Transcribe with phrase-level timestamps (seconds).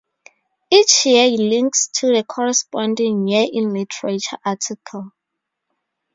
[0.71, 5.11] Each year links to the corresponding "year in literature" article.